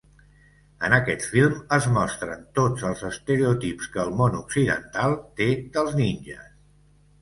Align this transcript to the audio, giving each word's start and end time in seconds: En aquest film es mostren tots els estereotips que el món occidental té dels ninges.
En 0.87 0.95
aquest 0.97 1.27
film 1.33 1.59
es 1.77 1.89
mostren 1.99 2.41
tots 2.61 2.87
els 2.91 3.05
estereotips 3.11 3.95
que 3.95 4.05
el 4.09 4.13
món 4.25 4.41
occidental 4.43 5.19
té 5.41 5.53
dels 5.79 5.99
ninges. 6.05 6.55